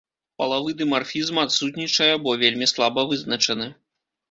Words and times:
Палавы 0.41 0.71
дымарфізм 0.79 1.41
адсутнічае 1.43 2.09
або 2.17 2.29
вельмі 2.47 2.73
слаба 2.73 3.01
вызначаны. 3.15 3.71